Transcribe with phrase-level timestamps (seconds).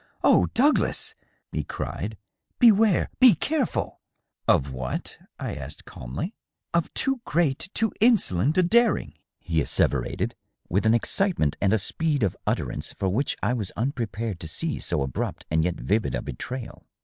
[0.23, 1.13] "Oh, Douglas
[1.53, 2.17] I" e cried;"
[2.67, 3.11] beware!
[3.19, 4.01] be careful!"
[4.47, 6.33] "Of what?*' I asked calmly."
[6.73, 10.33] Of too great, too insolent a daring," he asseverated,
[10.67, 14.47] with an excite ment and a speed of utterance for which I was unprepared to
[14.47, 16.87] see so abrupt and yet vivid a betrayal.